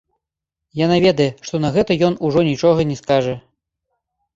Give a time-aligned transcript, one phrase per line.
[0.85, 3.41] Яна ведае, што на гэта ён ужо нічога не скажа.